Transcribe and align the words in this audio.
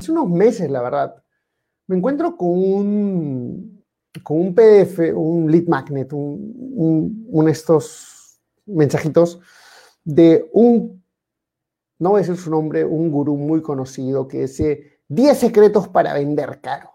Hace 0.00 0.12
unos 0.12 0.30
meses, 0.30 0.70
la 0.70 0.80
verdad, 0.80 1.22
me 1.86 1.98
encuentro 1.98 2.34
con 2.34 2.48
un, 2.48 3.84
con 4.22 4.40
un 4.40 4.54
PDF, 4.54 5.12
un 5.14 5.52
lead 5.52 5.64
magnet, 5.66 6.10
un, 6.14 7.26
un, 7.28 7.48
estos 7.50 8.40
mensajitos 8.64 9.40
de 10.02 10.48
un, 10.54 11.04
no 11.98 12.10
voy 12.10 12.20
a 12.20 12.22
decir 12.22 12.38
su 12.38 12.50
nombre, 12.50 12.82
un 12.82 13.10
gurú 13.10 13.36
muy 13.36 13.60
conocido 13.60 14.26
que 14.26 14.40
dice 14.40 15.02
10 15.08 15.36
secretos 15.36 15.88
para 15.88 16.14
vender 16.14 16.62
caro. 16.62 16.90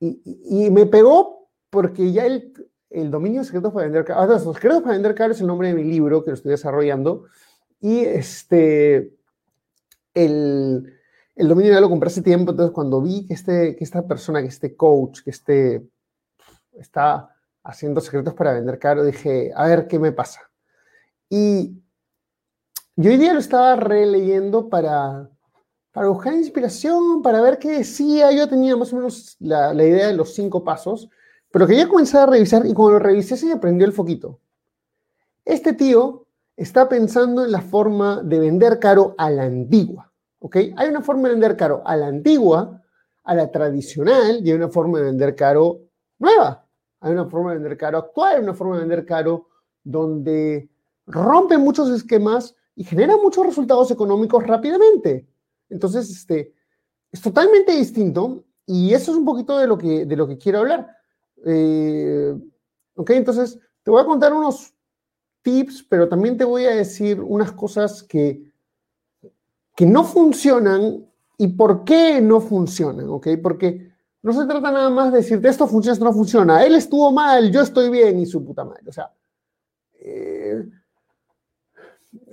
Y, 0.00 0.20
y, 0.44 0.70
me 0.70 0.84
pegó 0.84 1.48
porque 1.70 2.12
ya 2.12 2.26
el, 2.26 2.52
el 2.90 3.10
dominio 3.10 3.40
de 3.40 3.46
secretos 3.46 3.72
para 3.72 3.86
vender 3.86 4.04
caro, 4.04 4.26
los 4.26 4.42
secretos 4.54 4.82
para 4.82 4.92
vender 4.92 5.14
caro 5.14 5.32
es 5.32 5.40
el 5.40 5.46
nombre 5.46 5.68
de 5.68 5.74
mi 5.74 5.84
libro 5.84 6.22
que 6.22 6.30
lo 6.30 6.34
estoy 6.34 6.50
desarrollando. 6.50 7.24
Y 7.80 8.00
este, 8.00 9.16
el, 10.12 10.92
el 11.36 11.48
dominio 11.48 11.72
ya 11.72 11.80
lo 11.80 11.88
compré 11.88 12.08
hace 12.08 12.22
tiempo, 12.22 12.52
entonces 12.52 12.72
cuando 12.72 13.00
vi 13.00 13.26
que, 13.26 13.34
este, 13.34 13.76
que 13.76 13.84
esta 13.84 14.06
persona, 14.06 14.40
que 14.40 14.48
este 14.48 14.76
coach, 14.76 15.20
que 15.22 15.30
este 15.30 15.88
está 16.72 17.34
haciendo 17.62 18.00
secretos 18.00 18.34
para 18.34 18.52
vender 18.52 18.78
caro, 18.78 19.04
dije, 19.04 19.50
a 19.54 19.66
ver 19.66 19.88
qué 19.88 19.98
me 19.98 20.12
pasa. 20.12 20.40
Y 21.28 21.82
yo 22.96 23.10
hoy 23.10 23.16
día 23.16 23.32
lo 23.32 23.40
estaba 23.40 23.74
releyendo 23.74 24.68
para, 24.68 25.28
para 25.90 26.08
buscar 26.08 26.34
inspiración, 26.34 27.22
para 27.22 27.40
ver 27.40 27.58
qué 27.58 27.78
decía. 27.78 28.30
Yo 28.30 28.48
tenía 28.48 28.76
más 28.76 28.92
o 28.92 28.96
menos 28.96 29.36
la, 29.40 29.74
la 29.74 29.84
idea 29.84 30.06
de 30.06 30.14
los 30.14 30.34
cinco 30.34 30.62
pasos, 30.62 31.08
pero 31.50 31.66
quería 31.66 31.88
comenzar 31.88 32.28
a 32.28 32.32
revisar 32.32 32.66
y 32.66 32.74
cuando 32.74 32.94
lo 32.94 32.98
revisé 33.00 33.36
se 33.36 33.46
me 33.46 33.56
prendió 33.56 33.86
el 33.86 33.92
foquito. 33.92 34.38
Este 35.44 35.72
tío 35.72 36.26
está 36.56 36.88
pensando 36.88 37.44
en 37.44 37.50
la 37.50 37.60
forma 37.60 38.22
de 38.22 38.38
vender 38.38 38.78
caro 38.78 39.14
a 39.18 39.30
la 39.30 39.44
antigua. 39.44 40.13
Hay 40.52 40.88
una 40.88 41.00
forma 41.00 41.28
de 41.28 41.34
vender 41.34 41.56
caro 41.56 41.82
a 41.84 41.96
la 41.96 42.06
antigua, 42.06 42.82
a 43.24 43.34
la 43.34 43.50
tradicional, 43.50 44.40
y 44.44 44.50
hay 44.50 44.56
una 44.56 44.68
forma 44.68 44.98
de 44.98 45.04
vender 45.04 45.34
caro 45.34 45.80
nueva. 46.18 46.66
Hay 47.00 47.12
una 47.12 47.26
forma 47.26 47.50
de 47.50 47.58
vender 47.58 47.76
caro 47.76 47.98
actual, 47.98 48.36
hay 48.36 48.42
una 48.42 48.54
forma 48.54 48.74
de 48.74 48.80
vender 48.80 49.06
caro 49.06 49.48
donde 49.82 50.70
rompe 51.06 51.58
muchos 51.58 51.90
esquemas 51.90 52.54
y 52.74 52.84
genera 52.84 53.16
muchos 53.16 53.46
resultados 53.46 53.90
económicos 53.90 54.46
rápidamente. 54.46 55.26
Entonces, 55.68 56.10
este, 56.10 56.54
es 57.12 57.20
totalmente 57.20 57.72
distinto 57.72 58.44
y 58.66 58.94
eso 58.94 59.12
es 59.12 59.18
un 59.18 59.24
poquito 59.24 59.58
de 59.58 59.66
lo 59.66 59.76
que, 59.76 60.06
de 60.06 60.16
lo 60.16 60.26
que 60.26 60.38
quiero 60.38 60.60
hablar. 60.60 60.88
Eh, 61.44 62.34
ok, 62.94 63.10
entonces 63.10 63.58
te 63.82 63.90
voy 63.90 64.02
a 64.02 64.06
contar 64.06 64.32
unos 64.32 64.74
tips, 65.42 65.84
pero 65.88 66.08
también 66.08 66.36
te 66.38 66.44
voy 66.44 66.64
a 66.64 66.74
decir 66.74 67.20
unas 67.20 67.52
cosas 67.52 68.02
que 68.02 68.53
que 69.74 69.86
no 69.86 70.04
funcionan 70.04 71.06
y 71.36 71.48
por 71.48 71.84
qué 71.84 72.20
no 72.20 72.40
funcionan, 72.40 73.08
¿ok? 73.08 73.28
Porque 73.42 73.92
no 74.22 74.32
se 74.32 74.46
trata 74.46 74.70
nada 74.70 74.90
más 74.90 75.12
de 75.12 75.18
decirte 75.18 75.48
esto 75.48 75.66
funciona, 75.66 75.92
esto 75.92 76.04
no 76.04 76.12
funciona, 76.12 76.64
él 76.64 76.74
estuvo 76.74 77.12
mal, 77.12 77.50
yo 77.50 77.60
estoy 77.60 77.90
bien 77.90 78.18
y 78.18 78.26
su 78.26 78.44
puta 78.44 78.64
madre. 78.64 78.84
O 78.88 78.92
sea, 78.92 79.12
eh, 80.00 80.64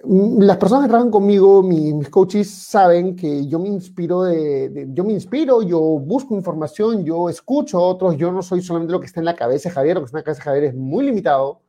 las 0.03 0.57
personas 0.57 0.83
que 0.83 0.89
trabajan 0.89 1.11
conmigo, 1.11 1.63
mis, 1.63 2.09
coaches, 2.09 2.49
saben 2.49 3.15
que 3.15 3.47
yo 3.47 3.59
me 3.59 3.69
inspiro 3.69 4.23
de, 4.23 4.87
yo 4.93 5.03
me 5.03 5.13
inspiro, 5.13 5.61
yo 5.63 5.79
busco 5.79 6.35
información, 6.35 7.03
yo 7.03 7.29
escucho 7.29 7.79
a 7.79 7.87
otros, 7.87 8.17
yo 8.17 8.31
no 8.31 8.41
soy 8.41 8.61
solamente 8.61 8.91
lo 8.91 8.99
que 8.99 9.07
está 9.07 9.19
en 9.19 9.25
la 9.25 9.35
cabeza 9.35 9.69
de 9.69 9.75
Javier, 9.75 9.95
lo 9.95 10.01
que 10.01 10.05
está 10.05 10.17
en 10.17 10.21
la 10.21 10.25
cabeza 10.25 10.39
de 10.39 10.45
Javier 10.45 10.63
es 10.65 10.75
muy 10.75 11.05
limitado, 11.05 11.61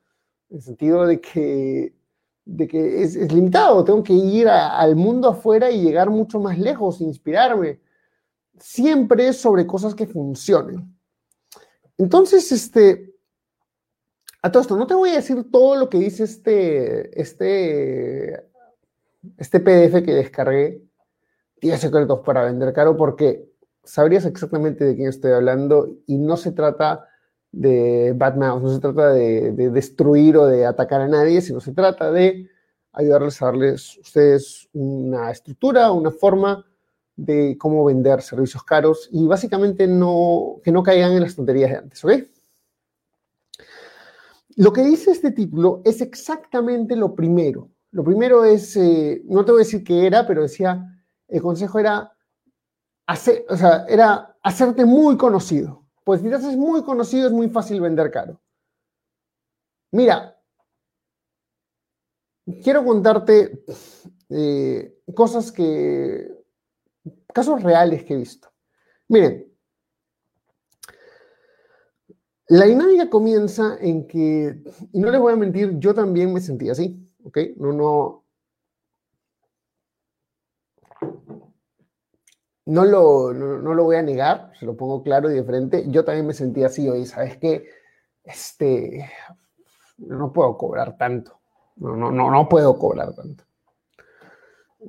en 0.50 0.56
el 0.56 0.62
sentido 0.62 1.06
de 1.06 1.20
que 1.20 1.94
de 2.44 2.66
que 2.66 3.02
es, 3.02 3.16
limitado, 3.32 3.84
tengo 3.84 4.02
que 4.02 4.12
ir 4.12 4.48
al 4.48 4.96
mundo 4.96 5.28
afuera 5.28 5.70
y 5.70 5.82
llegar 5.82 6.10
mucho 6.10 6.40
más 6.40 6.58
lejos, 6.58 7.00
inspirarme. 7.00 7.80
Siempre 8.58 9.32
sobre 9.32 9.66
cosas 9.66 9.94
que 9.94 10.06
funcionen. 10.06 10.96
Entonces, 11.98 12.50
este, 12.52 13.14
a 14.42 14.50
todo 14.50 14.62
esto, 14.62 14.76
no 14.76 14.86
te 14.86 14.94
voy 14.94 15.10
a 15.10 15.16
decir 15.16 15.50
todo 15.50 15.76
lo 15.76 15.88
que 15.88 15.98
dice 15.98 16.24
este, 16.24 17.20
este, 17.20 18.48
este 19.38 19.60
PDF 19.60 20.04
que 20.04 20.14
descargué, 20.14 20.82
10 21.60 21.80
secretos 21.80 22.20
para 22.24 22.44
vender 22.44 22.72
caro, 22.72 22.96
porque 22.96 23.48
sabrías 23.84 24.24
exactamente 24.24 24.84
de 24.84 24.96
quién 24.96 25.08
estoy 25.08 25.32
hablando 25.32 25.88
y 26.06 26.18
no 26.18 26.36
se 26.36 26.52
trata 26.52 27.08
de 27.52 28.16
mouth, 28.18 28.62
no 28.62 28.74
se 28.74 28.80
trata 28.80 29.12
de, 29.12 29.52
destruir 29.52 30.36
o 30.38 30.46
de 30.46 30.64
atacar 30.64 31.02
a 31.02 31.08
nadie, 31.08 31.42
sino 31.42 31.60
se 31.60 31.72
trata 31.72 32.10
de 32.10 32.48
ayudarles 32.92 33.40
a 33.40 33.46
darles 33.46 33.98
ustedes 33.98 34.68
una 34.72 35.30
estructura, 35.30 35.92
una 35.92 36.10
forma 36.10 36.64
de 37.14 37.56
cómo 37.58 37.84
vender 37.84 38.22
servicios 38.22 38.64
caros 38.64 39.08
y 39.12 39.26
básicamente 39.26 39.86
no, 39.86 40.60
que 40.64 40.72
no 40.72 40.82
caigan 40.82 41.12
en 41.12 41.20
las 41.20 41.36
tonterías 41.36 41.70
de 41.70 41.76
antes, 41.76 42.04
¿ok? 42.04 42.12
Lo 44.56 44.72
que 44.72 44.82
dice 44.82 45.12
este 45.12 45.30
título 45.30 45.82
es 45.84 46.00
exactamente 46.00 46.96
lo 46.96 47.14
primero. 47.14 47.70
Lo 47.90 48.04
primero 48.04 48.44
es, 48.44 48.76
eh, 48.76 49.22
no 49.26 49.44
te 49.44 49.52
voy 49.52 49.62
a 49.62 49.64
decir 49.64 49.84
qué 49.84 50.06
era, 50.06 50.26
pero 50.26 50.42
decía, 50.42 51.02
el 51.28 51.42
consejo 51.42 51.78
era, 51.78 52.12
hacer, 53.06 53.44
o 53.48 53.56
sea, 53.56 53.84
era 53.88 54.36
hacerte 54.42 54.84
muy 54.84 55.16
conocido. 55.16 55.81
Pues 56.04 56.20
si 56.20 56.28
te 56.28 56.34
haces 56.34 56.56
muy 56.56 56.82
conocido 56.82 57.26
es 57.26 57.32
muy 57.32 57.48
fácil 57.48 57.80
vender 57.80 58.10
caro. 58.10 58.40
Mira, 59.92 60.36
quiero 62.62 62.84
contarte 62.84 63.64
eh, 64.30 64.98
cosas 65.14 65.52
que, 65.52 66.28
casos 67.32 67.62
reales 67.62 68.04
que 68.04 68.14
he 68.14 68.16
visto. 68.16 68.48
Miren, 69.08 69.52
la 72.48 72.66
dinámica 72.66 73.08
comienza 73.08 73.76
en 73.80 74.06
que, 74.06 74.62
y 74.92 74.98
no 74.98 75.10
les 75.10 75.20
voy 75.20 75.32
a 75.32 75.36
mentir, 75.36 75.78
yo 75.78 75.94
también 75.94 76.32
me 76.32 76.40
sentí 76.40 76.68
así, 76.68 77.10
¿ok? 77.24 77.38
No, 77.56 77.72
no, 77.72 78.21
no 82.72 82.86
lo, 82.86 83.34
no, 83.34 83.74
lo 83.74 83.84
voy 83.84 83.96
a 83.96 84.02
negar, 84.02 84.50
se 84.58 84.64
lo 84.64 84.74
pongo 84.74 85.02
claro 85.02 85.30
y 85.30 85.34
de 85.34 85.44
frente. 85.44 85.84
Yo 85.88 86.06
también 86.06 86.26
me 86.26 86.32
sentí 86.32 86.64
así 86.64 86.88
hoy, 86.88 87.04
¿sabes 87.04 87.36
qué? 87.36 87.68
Este, 88.24 89.10
no 89.98 90.32
puedo 90.32 90.56
cobrar 90.56 90.96
tanto. 90.96 91.38
No, 91.76 91.94
no, 91.96 92.10
no, 92.10 92.30
no 92.30 92.48
puedo 92.48 92.78
cobrar 92.78 93.14
tanto. 93.14 93.44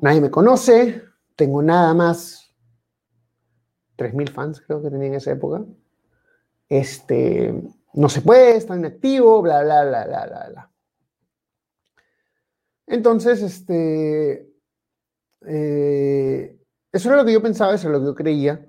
Nadie 0.01 0.21
me 0.21 0.31
conoce, 0.31 1.03
tengo 1.35 1.61
nada 1.61 1.93
más 1.93 2.55
3.000 3.97 4.31
fans, 4.31 4.61
creo 4.61 4.81
que 4.81 4.89
tenía 4.89 5.07
en 5.07 5.15
esa 5.15 5.31
época. 5.31 5.65
Este, 6.69 7.53
no 7.93 8.07
se 8.07 8.21
puede, 8.21 8.55
está 8.55 8.77
inactivo, 8.77 9.41
bla, 9.41 9.61
bla, 9.61 9.83
bla, 9.83 10.05
bla, 10.05 10.25
bla, 10.25 10.49
bla. 10.49 10.71
Entonces, 12.87 13.41
este, 13.41 14.49
eh, 15.45 16.62
eso 16.93 17.09
era 17.09 17.17
lo 17.17 17.25
que 17.25 17.33
yo 17.33 17.41
pensaba, 17.41 17.73
eso 17.73 17.89
era 17.89 17.97
lo 17.97 18.03
que 18.03 18.11
yo 18.11 18.15
creía, 18.15 18.65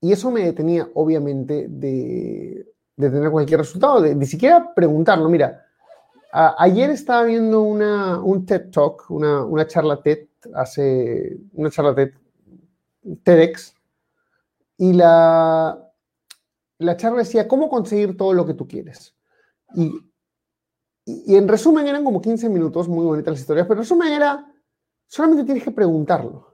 y 0.00 0.12
eso 0.12 0.30
me 0.32 0.42
detenía, 0.42 0.88
obviamente, 0.94 1.66
de, 1.68 2.66
tener 2.96 3.30
cualquier 3.30 3.60
resultado, 3.60 4.00
de 4.00 4.16
ni 4.16 4.26
siquiera 4.26 4.74
preguntarlo. 4.74 5.28
Mira, 5.28 5.64
ayer 6.32 6.90
estaba 6.90 7.22
viendo 7.22 7.62
una, 7.62 8.20
un 8.20 8.44
TED 8.44 8.70
Talk, 8.70 9.08
una, 9.10 9.44
una 9.44 9.66
charla 9.66 10.02
TED, 10.02 10.26
hace 10.54 11.38
una 11.52 11.70
charla 11.70 11.94
TED, 11.94 12.14
TEDx, 13.22 13.74
y 14.76 14.92
la, 14.92 15.78
la 16.78 16.96
charla 16.96 17.18
decía, 17.18 17.46
¿cómo 17.46 17.68
conseguir 17.68 18.16
todo 18.16 18.34
lo 18.34 18.44
que 18.44 18.54
tú 18.54 18.66
quieres? 18.66 19.14
Y, 19.74 19.86
y, 21.04 21.32
y 21.32 21.36
en 21.36 21.46
resumen 21.46 21.86
eran 21.86 22.04
como 22.04 22.20
15 22.20 22.48
minutos, 22.48 22.88
muy 22.88 23.04
bonitas 23.04 23.32
las 23.32 23.40
historias, 23.40 23.68
pero 23.68 23.80
en 23.80 23.84
resumen 23.84 24.12
era, 24.12 24.52
solamente 25.06 25.44
tienes 25.44 25.62
que 25.62 25.70
preguntarlo. 25.70 26.47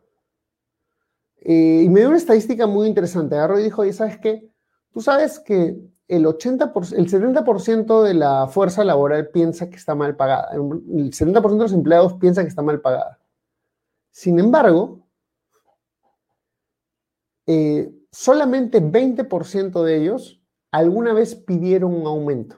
Eh, 1.44 1.82
y 1.84 1.88
me 1.90 2.00
dio 2.00 2.08
una 2.08 2.16
estadística 2.16 2.66
muy 2.66 2.88
interesante. 2.88 3.36
Agarró 3.36 3.60
y 3.60 3.64
dijo, 3.64 3.82
oye, 3.82 3.92
¿sabes 3.92 4.18
qué? 4.18 4.50
Tú 4.92 5.00
sabes 5.00 5.38
que 5.38 5.76
el, 6.08 6.24
80%, 6.24 6.94
el 6.96 7.10
70% 7.10 8.02
de 8.02 8.14
la 8.14 8.48
fuerza 8.48 8.82
laboral 8.82 9.28
piensa 9.28 9.68
que 9.68 9.76
está 9.76 9.94
mal 9.94 10.16
pagada. 10.16 10.50
El 10.52 11.12
70% 11.12 11.50
de 11.50 11.58
los 11.58 11.72
empleados 11.72 12.14
piensa 12.14 12.42
que 12.42 12.48
está 12.48 12.62
mal 12.62 12.80
pagada. 12.80 13.20
Sin 14.10 14.38
embargo, 14.38 15.06
eh, 17.46 17.92
solamente 18.10 18.80
20% 18.80 19.82
de 19.82 19.96
ellos 19.96 20.40
alguna 20.70 21.12
vez 21.12 21.34
pidieron 21.34 21.94
un 21.94 22.06
aumento. 22.06 22.56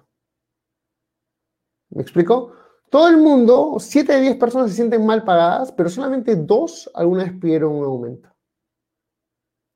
¿Me 1.91 2.03
explico? 2.03 2.53
Todo 2.91 3.09
el 3.09 3.17
mundo, 3.17 3.77
7 3.81 4.13
de 4.13 4.21
10 4.21 4.37
personas 4.37 4.71
se 4.71 4.77
sienten 4.77 5.05
mal 5.05 5.25
pagadas, 5.25 5.73
pero 5.73 5.89
solamente 5.89 6.37
2 6.37 6.91
alguna 6.95 7.25
vez 7.25 7.33
pidieron 7.41 7.75
un 7.75 7.85
aumento. 7.85 8.36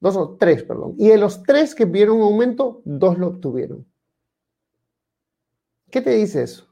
Dos 0.01 0.17
o 0.17 0.37
tres, 0.37 0.63
perdón. 0.65 0.95
Y 0.99 1.09
de 1.09 1.19
los 1.19 1.43
tres 1.43 1.75
que 1.75 1.87
pidieron 1.87 2.17
un 2.17 2.23
aumento, 2.23 2.81
dos 2.85 3.19
lo 3.19 3.29
obtuvieron. 3.29 3.87
¿Qué 5.91 6.01
te 6.01 6.11
dice 6.11 6.43
eso? 6.43 6.67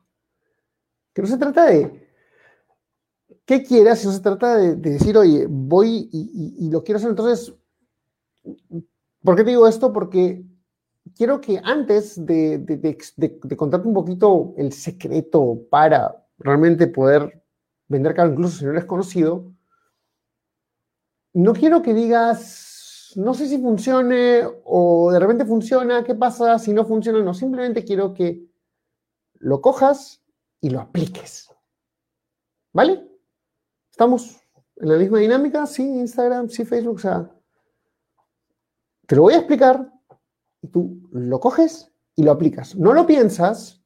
Que 1.13 1.23
no 1.23 1.29
se 1.29 1.37
trata 1.37 1.67
de 1.67 2.09
qué 3.45 3.63
quieras, 3.63 4.05
no 4.05 4.13
se 4.13 4.21
trata 4.21 4.57
de, 4.57 4.77
decir, 4.77 5.17
oye, 5.17 5.47
voy 5.49 6.09
y, 6.13 6.71
lo 6.71 6.85
quiero 6.85 6.99
hacer. 6.99 7.11
Entonces, 7.11 7.55
¿por 9.23 9.37
qué 9.37 9.45
te 9.45 9.51
digo 9.51 9.67
esto? 9.67 9.93
Porque 9.93 10.45
quiero 11.17 11.41
que 11.41 11.61
antes 11.63 12.25
de, 12.25 12.59
de, 12.59 13.57
contarte 13.57 13.89
un 13.89 13.95
poquito 13.95 14.55
el 14.57 14.73
secreto 14.73 15.61
para 15.71 16.25
realmente 16.39 16.87
poder 16.87 17.43
vender 17.89 18.15
caro, 18.15 18.31
incluso 18.31 18.59
si 18.59 18.65
no 18.65 18.71
eres 18.71 18.85
conocido, 18.85 19.53
no 21.33 21.53
quiero 21.53 21.83
que 21.83 21.95
digas, 21.95 22.68
no 23.19 23.35
sé 23.35 23.49
si 23.49 23.59
funcione 23.59 24.43
o 24.65 25.11
de 25.11 25.19
repente 25.19 25.45
funciona, 25.45 26.05
¿qué 26.05 26.15
pasa 26.15 26.57
si 26.57 26.73
no 26.73 26.85
funciona? 26.85 27.21
No, 27.21 27.35
simplemente 27.35 27.83
quiero 27.85 28.15
que 28.15 28.49
lo 29.41 29.61
cojas 29.61 30.23
y 30.61 30.71
lo 30.71 30.81
apliques. 30.81 31.53
¿Vale? 32.73 33.11
¿Estamos 33.91 34.41
en 34.77 34.89
la 34.89 34.97
misma 34.97 35.19
dinámica? 35.19 35.67
Sí, 35.67 35.83
Instagram, 35.83 36.49
sí, 36.49 36.65
Facebook, 36.65 37.03
te 39.09 39.17
lo 39.17 39.23
voy 39.23 39.35
a 39.35 39.39
explicar 39.39 39.93
y 40.63 40.69
tú 40.69 41.09
lo 41.11 41.41
coges 41.41 41.91
y 42.15 42.23
lo 42.23 42.31
aplicas. 42.31 42.77
No 42.77 42.93
lo 42.93 43.05
piensas, 43.05 43.83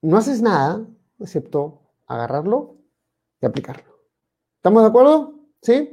no 0.00 0.16
haces 0.16 0.40
nada 0.40 0.86
excepto 1.18 1.82
agarrarlo 2.06 2.78
y 3.42 3.46
aplicarlo. 3.46 4.00
¿Estamos 4.56 4.84
de 4.84 4.88
acuerdo? 4.88 5.34
¿Sí? 5.60 5.92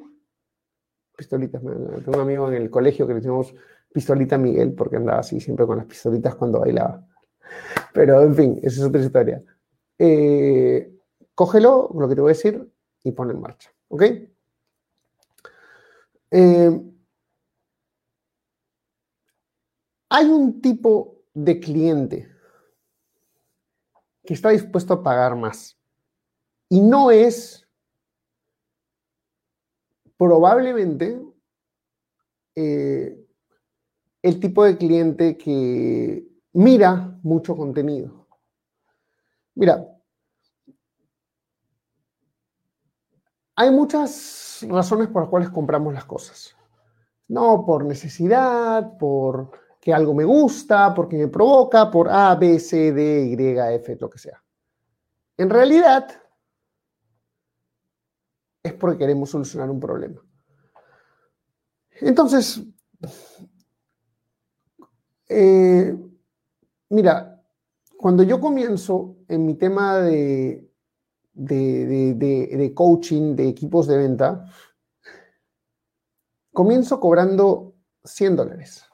Pistolitas. 1.15 1.61
Tengo 1.61 2.11
un 2.13 2.19
amigo 2.19 2.47
en 2.49 2.55
el 2.55 2.69
colegio 2.69 3.05
que 3.05 3.13
le 3.13 3.19
decimos 3.19 3.53
pistolita 3.93 4.37
Miguel 4.37 4.73
porque 4.73 4.95
andaba 4.95 5.19
así 5.19 5.39
siempre 5.39 5.65
con 5.67 5.77
las 5.77 5.85
pistolitas 5.85 6.35
cuando 6.35 6.59
bailaba. 6.59 7.05
Pero 7.93 8.21
en 8.21 8.35
fin, 8.35 8.59
esa 8.63 8.81
es 8.81 8.87
otra 8.87 9.01
historia. 9.01 9.43
Eh, 9.99 10.91
cógelo, 11.35 11.91
lo 11.97 12.09
que 12.09 12.15
te 12.15 12.21
voy 12.21 12.31
a 12.31 12.33
decir, 12.35 12.67
y 13.03 13.11
pon 13.11 13.29
en 13.29 13.39
marcha. 13.39 13.71
¿Ok? 13.89 14.03
Eh, 16.31 16.81
hay 20.09 20.25
un 20.25 20.61
tipo 20.61 21.21
de 21.33 21.59
cliente 21.59 22.29
que 24.25 24.33
está 24.33 24.49
dispuesto 24.49 24.93
a 24.93 25.03
pagar 25.03 25.35
más. 25.35 25.77
Y 26.69 26.81
no 26.81 27.11
es 27.11 27.62
probablemente 30.23 31.21
eh, 32.55 33.27
el 34.21 34.39
tipo 34.39 34.63
de 34.63 34.77
cliente 34.77 35.37
que 35.37 36.25
mira 36.53 37.19
mucho 37.23 37.57
contenido. 37.57 38.25
Mira, 39.55 39.85
hay 43.55 43.69
muchas 43.69 44.65
razones 44.69 45.09
por 45.09 45.23
las 45.23 45.29
cuales 45.29 45.49
compramos 45.49 45.93
las 45.93 46.05
cosas. 46.05 46.55
No 47.27 47.65
por 47.65 47.83
necesidad, 47.83 48.97
por 48.97 49.51
que 49.81 49.93
algo 49.93 50.13
me 50.13 50.23
gusta, 50.23 50.93
porque 50.93 51.17
me 51.17 51.27
provoca, 51.27 51.91
por 51.91 52.07
A, 52.09 52.33
B, 52.35 52.59
C, 52.59 52.93
D, 52.93 53.25
Y, 53.25 53.75
F, 53.75 53.97
lo 53.99 54.09
que 54.09 54.19
sea. 54.19 54.41
En 55.35 55.49
realidad, 55.49 56.22
es 58.63 58.73
porque 58.73 58.97
queremos 58.97 59.29
solucionar 59.29 59.69
un 59.69 59.79
problema. 59.79 60.21
Entonces, 61.99 62.63
eh, 65.27 65.95
mira, 66.89 67.41
cuando 67.97 68.23
yo 68.23 68.39
comienzo 68.39 69.17
en 69.27 69.45
mi 69.45 69.55
tema 69.55 69.97
de, 69.97 70.69
de, 71.33 72.71
coaching 72.73 73.35
de 73.35 73.49
equipos 73.49 73.87
de 73.87 73.97
venta, 73.97 74.45
comienzo 76.51 76.99
cobrando 76.99 77.75
100 78.03 78.35
dólares 78.35 78.85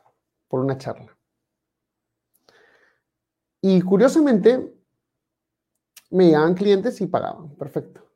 por 0.47 0.61
una 0.61 0.77
charla. 0.77 1.15
Y 3.61 3.81
curiosamente, 3.81 4.75
me 6.11 6.25
llegaban 6.27 6.53
clientes 6.55 6.99
y 7.01 7.07
pagaban. 7.07 7.55
Perfecto. 7.55 8.08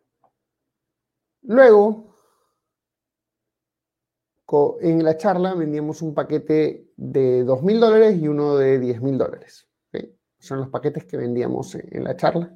Luego, 1.43 2.13
en 4.81 5.03
la 5.03 5.17
charla 5.17 5.55
vendíamos 5.55 6.01
un 6.01 6.13
paquete 6.13 6.91
de 6.95 7.43
2 7.43 7.63
mil 7.63 7.79
dólares 7.79 8.17
y 8.21 8.27
uno 8.27 8.55
de 8.55 8.79
10 8.79 9.01
mil 9.01 9.17
dólares. 9.17 9.67
Son 10.39 10.59
los 10.59 10.69
paquetes 10.69 11.05
que 11.05 11.15
vendíamos 11.15 11.73
en 11.75 12.03
la 12.03 12.17
charla. 12.17 12.53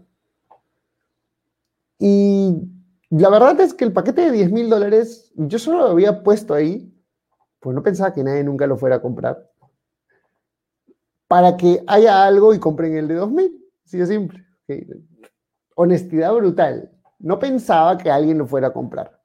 Y 1.97 2.53
la 3.09 3.29
verdad 3.29 3.59
es 3.61 3.73
que 3.73 3.85
el 3.85 3.93
paquete 3.93 4.21
de 4.21 4.31
10 4.31 4.51
mil 4.51 4.69
dólares, 4.69 5.31
yo 5.35 5.57
solo 5.57 5.79
lo 5.79 5.87
había 5.87 6.21
puesto 6.21 6.53
ahí, 6.53 6.93
pues 7.59 7.73
no 7.73 7.81
pensaba 7.81 8.13
que 8.13 8.23
nadie 8.23 8.43
nunca 8.43 8.67
lo 8.67 8.77
fuera 8.77 8.97
a 8.97 9.01
comprar, 9.01 9.49
para 11.27 11.55
que 11.57 11.83
haya 11.87 12.25
algo 12.25 12.53
y 12.53 12.59
compren 12.59 12.95
el 12.95 13.07
de 13.07 13.15
2 13.15 13.31
mil. 13.31 13.65
Así 13.85 13.97
de 13.97 14.05
simple. 14.05 14.45
Honestidad 15.75 16.33
brutal. 16.33 16.91
No 17.19 17.39
pensaba 17.39 17.97
que 17.97 18.11
alguien 18.11 18.37
lo 18.37 18.47
fuera 18.47 18.67
a 18.67 18.73
comprar. 18.73 19.21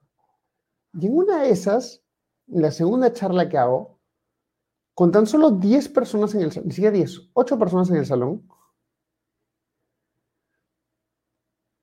Y 0.95 1.07
en 1.07 1.17
una 1.17 1.43
de 1.43 1.51
esas, 1.51 2.03
en 2.49 2.63
la 2.63 2.71
segunda 2.71 3.13
charla 3.13 3.49
que 3.49 3.59
hago, 3.59 4.01
con 4.95 5.11
tan 5.11 5.27
solo 5.27 5.51
10 5.53 5.89
personas 5.89 6.35
en 6.35 6.43
el 6.43 6.53
salón, 6.53 6.69
ni 6.69 6.75
siquiera 6.75 6.95
10, 6.95 7.31
8 7.33 7.59
personas 7.59 7.91
en 7.91 7.97
el 7.97 8.07
salón, 8.07 8.47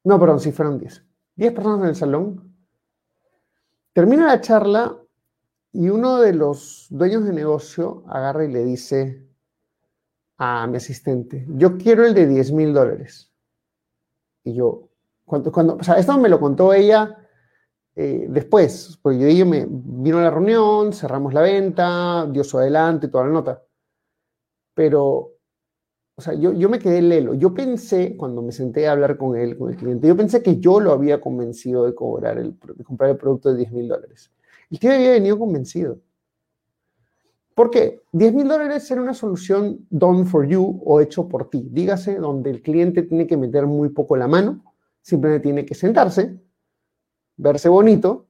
No, 0.03 0.19
perdón, 0.19 0.39
sí 0.39 0.51
fueron 0.51 0.79
10. 0.79 1.05
10 1.35 1.53
personas 1.53 1.81
en 1.81 1.87
el 1.89 1.95
salón. 1.95 2.55
Termina 3.93 4.25
la 4.25 4.41
charla 4.41 4.97
y 5.71 5.89
uno 5.89 6.19
de 6.19 6.33
los 6.33 6.87
dueños 6.89 7.25
de 7.25 7.33
negocio 7.33 8.03
agarra 8.07 8.45
y 8.45 8.51
le 8.51 8.63
dice 8.63 9.27
a 10.37 10.67
mi 10.67 10.77
asistente, 10.77 11.45
yo 11.49 11.77
quiero 11.77 12.05
el 12.05 12.13
de 12.13 12.25
10 12.25 12.53
mil 12.53 12.73
dólares. 12.73 13.31
Y 14.43 14.53
yo, 14.55 14.88
cuando, 15.29 15.51
cuando, 15.51 15.75
o 15.75 15.83
sea, 15.83 15.95
esto 15.95 16.17
me 16.17 16.27
lo 16.27 16.39
contó 16.39 16.73
ella 16.73 17.15
eh, 17.95 18.25
después, 18.29 18.97
porque 19.01 19.19
yo 19.19 19.27
dije, 19.27 19.45
me 19.45 19.65
vino 19.69 20.17
a 20.17 20.23
la 20.23 20.31
reunión, 20.31 20.91
cerramos 20.91 21.33
la 21.33 21.41
venta, 21.41 22.27
dio 22.31 22.43
su 22.43 22.57
adelante, 22.57 23.07
toda 23.07 23.25
la 23.25 23.31
nota. 23.31 23.63
Pero 24.73 25.39
o 26.19 26.21
sea, 26.21 26.33
yo, 26.33 26.51
yo 26.51 26.67
me 26.67 26.79
quedé 26.79 27.01
lelo. 27.01 27.33
Yo 27.33 27.53
pensé, 27.53 28.17
cuando 28.17 28.41
me 28.41 28.51
senté 28.51 28.89
a 28.89 28.91
hablar 28.91 29.15
con 29.15 29.37
él, 29.37 29.57
con 29.57 29.69
el 29.71 29.77
cliente, 29.77 30.05
yo 30.05 30.17
pensé 30.17 30.43
que 30.43 30.59
yo 30.59 30.81
lo 30.81 30.91
había 30.91 31.21
convencido 31.21 31.85
de, 31.85 31.95
cobrar 31.95 32.37
el, 32.37 32.59
de 32.75 32.83
comprar 32.83 33.11
el 33.11 33.15
producto 33.15 33.51
de 33.51 33.59
10 33.59 33.71
mil 33.71 33.87
dólares. 33.87 34.29
El 34.69 34.79
tío 34.79 34.91
había 34.91 35.11
venido 35.11 35.39
convencido. 35.39 35.99
¿Por 37.55 37.69
qué? 37.69 38.01
10 38.11 38.33
mil 38.33 38.49
dólares 38.49 38.91
era 38.91 39.01
una 39.01 39.13
solución 39.13 39.87
done 39.89 40.25
for 40.25 40.45
you 40.45 40.81
o 40.83 40.99
hecho 40.99 41.29
por 41.29 41.49
ti. 41.49 41.69
Dígase, 41.71 42.17
donde 42.17 42.49
el 42.49 42.61
cliente 42.61 43.03
tiene 43.03 43.25
que 43.25 43.37
meter 43.37 43.65
muy 43.65 43.87
poco 43.87 44.17
la 44.17 44.27
mano, 44.27 44.61
simplemente 45.01 45.43
tiene 45.43 45.65
que 45.65 45.75
sentarse, 45.75 46.39
verse 47.37 47.69
bonito, 47.69 48.27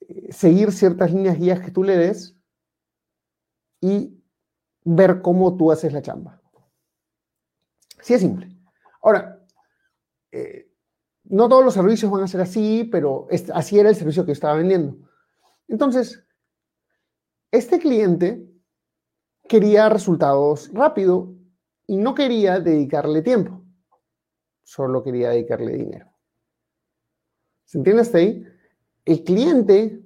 eh, 0.00 0.32
seguir 0.32 0.72
ciertas 0.72 1.12
líneas 1.12 1.38
guías 1.38 1.60
que 1.60 1.70
tú 1.70 1.82
le 1.82 1.96
des 1.96 2.36
y 3.80 4.22
ver 4.84 5.20
cómo 5.22 5.56
tú 5.56 5.72
haces 5.72 5.92
la 5.92 6.02
chamba. 6.02 6.40
Sí 8.00 8.14
es 8.14 8.20
simple. 8.20 8.48
Ahora, 9.02 9.44
eh, 10.30 10.70
no 11.24 11.48
todos 11.48 11.64
los 11.64 11.74
servicios 11.74 12.10
van 12.10 12.22
a 12.22 12.28
ser 12.28 12.40
así, 12.40 12.88
pero 12.90 13.26
así 13.52 13.78
era 13.78 13.88
el 13.88 13.96
servicio 13.96 14.24
que 14.24 14.32
estaba 14.32 14.56
vendiendo. 14.56 14.96
Entonces, 15.66 16.24
este 17.50 17.78
cliente 17.78 18.46
quería 19.48 19.88
resultados 19.88 20.70
rápido 20.72 21.34
y 21.86 21.96
no 21.96 22.14
quería 22.14 22.60
dedicarle 22.60 23.22
tiempo, 23.22 23.55
solo 24.66 25.02
quería 25.02 25.30
dedicarle 25.30 25.72
dinero. 25.72 26.10
¿Se 27.64 27.78
entiende 27.78 28.02
hasta 28.02 28.18
ahí? 28.18 28.44
El 29.04 29.22
cliente 29.22 30.02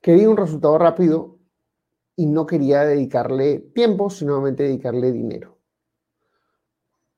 quería 0.00 0.28
un 0.28 0.36
resultado 0.36 0.76
rápido 0.78 1.38
y 2.16 2.26
no 2.26 2.46
quería 2.46 2.84
dedicarle 2.84 3.58
tiempo, 3.74 4.10
sino 4.10 4.42
dedicarle 4.42 5.12
dinero. 5.12 5.58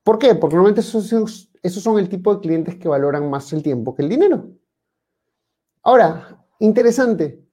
¿Por 0.04 0.18
qué? 0.18 0.34
Porque 0.34 0.54
normalmente 0.54 0.82
esos, 0.82 1.50
esos 1.62 1.82
son 1.82 1.98
el 1.98 2.08
tipo 2.08 2.34
de 2.34 2.40
clientes 2.40 2.76
que 2.76 2.88
valoran 2.88 3.28
más 3.28 3.52
el 3.52 3.62
tiempo 3.62 3.94
que 3.94 4.02
el 4.02 4.08
dinero. 4.08 4.48
Ahora, 5.82 6.44
Interesante. 6.64 7.44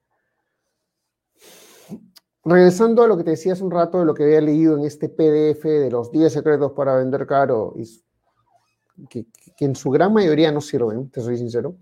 Regresando 2.44 3.04
a 3.04 3.08
lo 3.08 3.18
que 3.18 3.24
te 3.24 3.32
decía 3.32 3.54
hace 3.54 3.64
un 3.64 3.72
rato 3.72 4.00
de 4.00 4.06
lo 4.06 4.14
que 4.14 4.24
había 4.24 4.42
leído 4.42 4.78
en 4.78 4.86
este 4.86 5.10
PDF 5.10 5.64
de 5.64 5.92
los 5.92 6.12
10 6.12 6.32
secretos 6.32 6.72
para 6.72 6.96
vender 6.96 7.28
caro, 7.28 7.74
que, 9.10 9.26
en 9.60 9.76
su 9.76 9.90
gran 9.90 10.14
mayoría 10.14 10.52
no 10.52 10.62
sirven, 10.62 11.10
te 11.10 11.22
soy 11.22 11.38
sincero. 11.38 11.76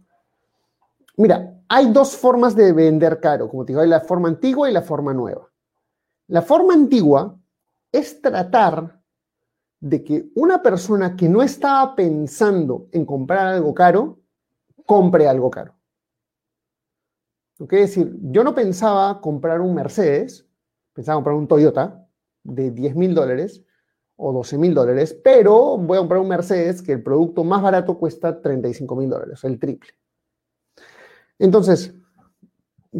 Mira, 1.17 1.61
hay 1.67 1.91
dos 1.91 2.15
formas 2.15 2.55
de 2.55 2.71
vender 2.73 3.19
caro, 3.19 3.49
como 3.49 3.65
te 3.65 3.73
digo, 3.73 3.81
hay 3.81 3.89
la 3.89 4.01
forma 4.01 4.29
antigua 4.29 4.69
y 4.69 4.73
la 4.73 4.81
forma 4.81 5.13
nueva. 5.13 5.49
La 6.27 6.41
forma 6.41 6.73
antigua 6.73 7.37
es 7.91 8.21
tratar 8.21 8.99
de 9.79 10.03
que 10.03 10.29
una 10.35 10.61
persona 10.61 11.15
que 11.15 11.29
no 11.29 11.41
estaba 11.41 11.95
pensando 11.95 12.87
en 12.91 13.05
comprar 13.05 13.47
algo 13.47 13.73
caro, 13.73 14.19
compre 14.85 15.27
algo 15.27 15.49
caro. 15.49 15.73
¿Ok? 17.59 17.73
Es 17.73 17.95
decir, 17.95 18.15
yo 18.21 18.43
no 18.43 18.53
pensaba 18.53 19.19
comprar 19.21 19.61
un 19.61 19.73
Mercedes, 19.73 20.47
pensaba 20.93 21.17
comprar 21.17 21.35
un 21.35 21.47
Toyota 21.47 22.07
de 22.43 22.71
10 22.71 22.95
mil 22.95 23.13
dólares 23.13 23.63
o 24.21 24.33
12 24.33 24.57
mil 24.57 24.73
dólares, 24.73 25.17
pero 25.23 25.77
voy 25.77 25.95
a 25.95 26.01
comprar 26.01 26.19
un 26.19 26.27
Mercedes 26.27 26.81
que 26.81 26.91
el 26.91 27.01
producto 27.01 27.45
más 27.45 27.61
barato 27.61 27.97
cuesta 27.97 28.41
35 28.41 28.95
mil 28.97 29.09
dólares, 29.09 29.41
el 29.45 29.57
triple. 29.57 29.91
Entonces, 31.39 31.95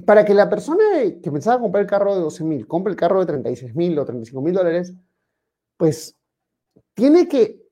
para 0.06 0.24
que 0.24 0.34
la 0.34 0.50
persona 0.50 0.82
que 1.22 1.30
pensaba 1.30 1.60
comprar 1.60 1.82
el 1.82 1.90
carro 1.90 2.16
de 2.16 2.22
12 2.22 2.44
mil 2.46 2.68
compre 2.68 2.92
el 2.92 2.98
carro 2.98 3.20
de 3.20 3.26
36 3.26 3.76
mil 3.76 4.00
o 4.00 4.06
35 4.06 4.42
mil 4.42 4.54
dólares, 4.54 4.94
pues 5.76 6.16
tiene 6.94 7.28
que, 7.28 7.68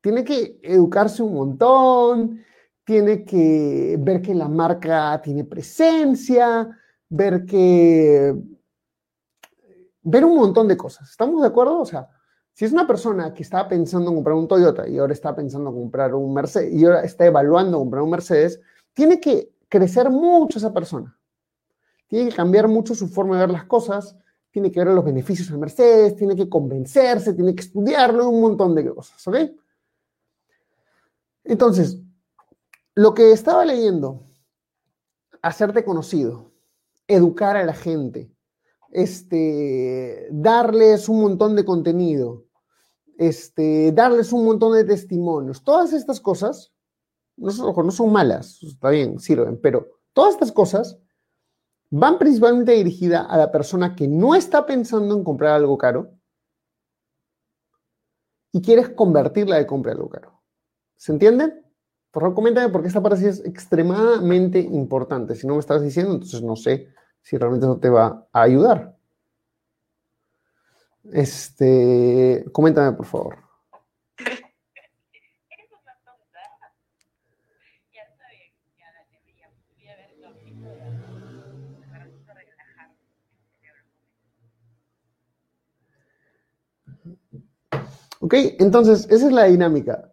tiene 0.00 0.24
que 0.24 0.58
educarse 0.62 1.22
un 1.22 1.34
montón, 1.34 2.42
tiene 2.84 3.22
que 3.22 3.98
ver 4.00 4.22
que 4.22 4.34
la 4.34 4.48
marca 4.48 5.20
tiene 5.22 5.44
presencia, 5.44 6.70
ver 7.06 7.44
que... 7.44 8.34
ver 10.00 10.24
un 10.24 10.36
montón 10.36 10.68
de 10.68 10.78
cosas. 10.78 11.10
¿Estamos 11.10 11.42
de 11.42 11.48
acuerdo? 11.48 11.80
O 11.80 11.84
sea, 11.84 12.08
si 12.54 12.64
es 12.64 12.72
una 12.72 12.86
persona 12.86 13.32
que 13.32 13.42
estaba 13.42 13.68
pensando 13.68 14.10
en 14.10 14.16
comprar 14.16 14.36
un 14.36 14.48
Toyota 14.48 14.88
y 14.88 14.98
ahora 14.98 15.12
está 15.12 15.34
pensando 15.34 15.70
en 15.70 15.76
comprar 15.76 16.14
un 16.14 16.34
Mercedes 16.34 16.72
y 16.72 16.84
ahora 16.84 17.02
está 17.02 17.26
evaluando 17.26 17.78
comprar 17.78 18.02
un 18.02 18.10
Mercedes, 18.10 18.60
tiene 18.92 19.20
que 19.20 19.52
crecer 19.68 20.10
mucho 20.10 20.58
esa 20.58 20.72
persona. 20.72 21.16
Tiene 22.08 22.30
que 22.30 22.36
cambiar 22.36 22.68
mucho 22.68 22.94
su 22.94 23.08
forma 23.08 23.36
de 23.36 23.46
ver 23.46 23.50
las 23.50 23.64
cosas, 23.64 24.16
tiene 24.50 24.70
que 24.70 24.80
ver 24.80 24.88
los 24.88 25.04
beneficios 25.04 25.48
de 25.50 25.56
Mercedes, 25.56 26.16
tiene 26.16 26.34
que 26.34 26.48
convencerse, 26.48 27.34
tiene 27.34 27.54
que 27.54 27.62
estudiarlo, 27.62 28.28
un 28.28 28.40
montón 28.40 28.74
de 28.74 28.92
cosas, 28.92 29.26
¿ok? 29.28 29.36
Entonces, 31.44 32.00
lo 32.94 33.14
que 33.14 33.32
estaba 33.32 33.64
leyendo, 33.64 34.24
hacerte 35.40 35.84
conocido, 35.84 36.50
educar 37.06 37.56
a 37.56 37.64
la 37.64 37.74
gente, 37.74 38.30
este, 38.90 40.28
darles 40.30 41.08
un 41.08 41.20
montón 41.20 41.56
de 41.56 41.64
contenido, 41.64 42.44
este, 43.18 43.92
darles 43.92 44.32
un 44.32 44.44
montón 44.44 44.74
de 44.74 44.84
testimonios, 44.84 45.62
todas 45.62 45.92
estas 45.92 46.20
cosas 46.20 46.72
no, 47.36 47.90
son 47.90 48.12
malas, 48.12 48.62
está 48.62 48.90
bien, 48.90 49.18
sirven, 49.18 49.58
pero 49.60 49.88
todas 50.12 50.34
estas 50.34 50.52
cosas 50.52 50.98
van 51.90 52.18
principalmente 52.18 52.72
dirigidas 52.72 53.26
a 53.28 53.36
la 53.36 53.50
persona 53.50 53.96
que 53.96 54.06
no 54.06 54.34
está 54.34 54.66
pensando 54.66 55.16
en 55.16 55.24
comprar 55.24 55.54
algo 55.54 55.78
caro 55.78 56.12
y 58.52 58.60
quieres 58.60 58.90
convertirla 58.90 59.56
de 59.56 59.66
comprar 59.66 59.96
algo 59.96 60.10
caro. 60.10 60.42
¿Se 60.96 61.12
entienden? 61.12 61.64
Por 62.10 62.22
favor, 62.22 62.34
coméntame 62.34 62.68
porque 62.70 62.88
esta 62.88 63.02
parte 63.02 63.26
es 63.28 63.44
extremadamente 63.44 64.58
importante. 64.58 65.34
Si 65.34 65.46
no 65.46 65.54
me 65.54 65.60
estás 65.60 65.82
diciendo, 65.82 66.12
entonces 66.12 66.42
no 66.42 66.56
sé 66.56 66.88
si 67.22 67.36
realmente 67.38 67.66
eso 67.66 67.78
te 67.78 67.88
va 67.90 68.26
a 68.32 68.42
ayudar. 68.42 68.96
Este, 71.12 72.44
coméntame, 72.52 72.96
por 72.96 73.06
favor. 73.06 73.50
¿Ok? 88.20 88.34
Entonces, 88.58 89.06
esa 89.10 89.26
es 89.26 89.32
la 89.32 89.44
dinámica. 89.44 90.12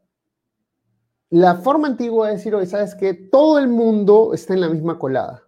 La 1.30 1.56
forma 1.56 1.88
antigua 1.88 2.28
de 2.28 2.36
decir, 2.36 2.56
oye, 2.56 2.66
¿sabes 2.66 2.96
qué? 2.96 3.14
Todo 3.14 3.60
el 3.60 3.68
mundo 3.68 4.34
está 4.34 4.54
en 4.54 4.62
la 4.62 4.70
misma 4.70 4.98
colada. 4.98 5.47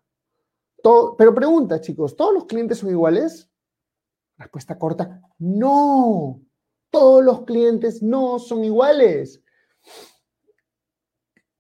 Pero 0.82 1.36
pregunta, 1.36 1.82
chicos, 1.82 2.16
¿todos 2.16 2.34
los 2.34 2.46
clientes 2.46 2.78
son 2.78 2.90
iguales? 2.90 3.50
Respuesta 4.38 4.78
corta, 4.78 5.22
no. 5.38 6.42
Todos 6.90 7.24
los 7.24 7.44
clientes 7.44 8.02
no 8.02 8.40
son 8.40 8.64
iguales. 8.64 9.44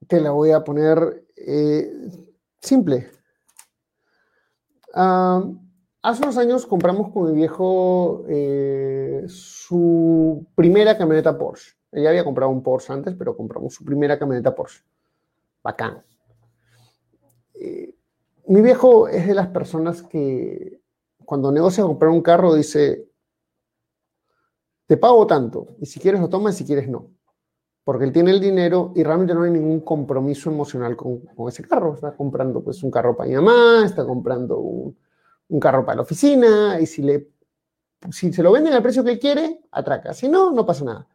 Te 0.07 0.19
la 0.21 0.31
voy 0.31 0.51
a 0.51 0.63
poner 0.63 1.27
eh, 1.35 1.91
simple. 2.61 3.11
Hace 6.01 6.23
unos 6.23 6.37
años 6.37 6.65
compramos 6.65 7.11
con 7.11 7.25
mi 7.25 7.35
viejo 7.35 8.23
eh, 8.27 9.25
su 9.27 10.47
primera 10.55 10.97
camioneta 10.97 11.37
Porsche. 11.37 11.73
Ella 11.91 12.09
había 12.09 12.23
comprado 12.23 12.51
un 12.51 12.63
Porsche 12.63 12.93
antes, 12.93 13.15
pero 13.15 13.35
compramos 13.35 13.73
su 13.73 13.83
primera 13.83 14.17
camioneta 14.17 14.55
Porsche. 14.55 14.83
Bacán. 15.61 16.03
Eh, 17.55 17.98
mi 18.49 18.61
viejo 18.61 19.07
es 19.07 19.25
de 19.27 19.33
las 19.33 19.47
personas 19.47 20.03
que 20.03 20.81
cuando 21.25 21.51
negocia 21.51 21.83
comprar 21.83 22.11
un 22.11 22.21
carro 22.21 22.53
dice, 22.53 23.07
te 24.85 24.97
pago 24.97 25.25
tanto, 25.25 25.75
y 25.79 25.85
si 25.85 25.99
quieres 25.99 26.19
lo 26.19 26.29
tomas 26.29 26.55
y 26.55 26.57
si 26.59 26.65
quieres 26.65 26.89
no. 26.89 27.11
Porque 27.83 28.05
él 28.05 28.11
tiene 28.11 28.31
el 28.31 28.39
dinero 28.39 28.91
y 28.95 29.03
realmente 29.03 29.33
no 29.33 29.43
hay 29.43 29.51
ningún 29.51 29.79
compromiso 29.79 30.51
emocional 30.51 30.95
con, 30.95 31.21
ese 31.47 31.63
carro. 31.63 31.93
Está 31.95 32.15
comprando 32.15 32.63
pues 32.63 32.83
un 32.83 32.91
carro 32.91 33.15
para 33.15 33.29
mi 33.29 33.35
mamá, 33.35 33.83
está 33.85 34.05
comprando 34.05 34.59
un 34.59 34.97
un 35.49 35.59
carro 35.59 35.85
para 35.85 35.97
la 35.97 36.01
oficina 36.03 36.79
y 36.79 36.85
si, 36.85 37.01
le, 37.01 37.31
si 38.11 38.31
se 38.31 38.43
lo 38.43 38.51
venden 38.51 38.73
al 38.73 38.83
precio 38.83 39.03
que 39.03 39.11
él 39.11 39.19
quiere, 39.19 39.61
atraca. 39.71 40.13
Si 40.13 40.29
no, 40.29 40.51
no 40.51 40.65
pasa 40.65 40.85
nada. 40.85 41.07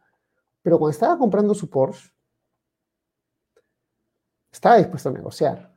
Pero 0.61 0.77
cuando 0.77 0.91
estaba 0.91 1.17
comprando 1.17 1.53
su 1.53 1.69
Porsche, 1.69 2.11
estaba 4.51 4.77
dispuesto 4.77 5.09
a 5.09 5.13
negociar, 5.13 5.74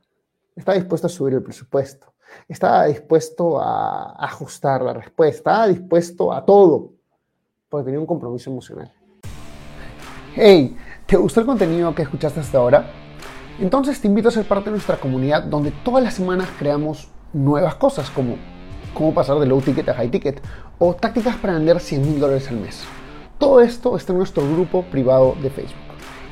estaba 0.59 0.77
dispuesto 0.77 1.07
a 1.07 1.09
subir 1.09 1.33
el 1.33 1.43
presupuesto, 1.43 2.13
estaba 2.47 2.85
dispuesto 2.85 3.59
a 3.59 4.11
ajustar 4.25 4.81
la 4.81 4.93
respuesta, 4.93 5.37
estaba 5.37 5.67
dispuesto 5.67 6.33
a 6.33 6.45
todo, 6.45 6.91
porque 7.69 7.85
tenía 7.85 7.99
un 7.99 8.05
compromiso 8.05 8.49
emocional. 8.49 8.91
Hey, 10.35 10.77
¿te 11.05 11.15
gustó 11.17 11.39
el 11.39 11.45
contenido 11.45 11.95
que 11.95 12.03
escuchaste 12.03 12.39
hasta 12.39 12.57
ahora? 12.57 12.91
Entonces 13.59 13.99
te 13.99 14.07
invito 14.07 14.29
a 14.29 14.31
ser 14.31 14.45
parte 14.45 14.65
de 14.65 14.71
nuestra 14.71 14.97
comunidad 14.97 15.43
donde 15.43 15.71
todas 15.71 16.03
las 16.03 16.13
semanas 16.13 16.47
creamos 16.57 17.09
nuevas 17.33 17.75
cosas 17.75 18.09
como 18.09 18.37
cómo 18.93 19.13
pasar 19.13 19.39
de 19.39 19.45
low 19.45 19.61
ticket 19.61 19.87
a 19.89 19.93
high 19.93 20.09
ticket 20.09 20.41
o 20.77 20.93
tácticas 20.93 21.35
para 21.37 21.53
vender 21.53 21.79
100 21.79 22.01
mil 22.01 22.19
dólares 22.19 22.49
al 22.49 22.57
mes. 22.57 22.83
Todo 23.37 23.61
esto 23.61 23.95
está 23.95 24.11
en 24.11 24.19
nuestro 24.19 24.43
grupo 24.43 24.83
privado 24.83 25.35
de 25.41 25.49
Facebook. 25.49 25.77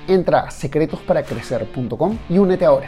Entra 0.08 0.42
a 0.42 0.52
secretosparacrecer.com 0.52 2.18
y 2.30 2.38
únete 2.38 2.66
ahora. 2.66 2.88